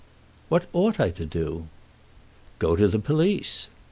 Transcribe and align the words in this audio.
"What 0.49 0.65
ought 0.73 0.99
I 0.99 1.11
to 1.11 1.25
do?" 1.27 1.67
"Go 2.57 2.75
to 2.75 2.87
the 2.87 2.97
police." 2.97 3.67